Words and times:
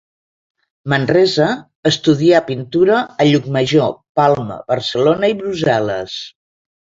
Manresa 0.93 1.49
estudià 1.89 2.39
pintura 2.47 2.97
a 3.25 3.29
Llucmajor, 3.29 3.93
Palma, 4.21 4.57
Barcelona 4.73 5.29
i 5.35 5.39
Brussel·les. 5.43 6.17